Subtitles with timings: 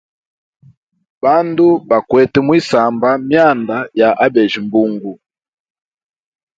[1.23, 5.11] Bandu bakwete mwisamba mwyanda ya abeja mbungu.